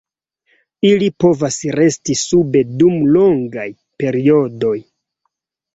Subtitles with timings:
[0.89, 3.69] Ili povas resti sube dum longaj
[4.03, 4.77] periodoj.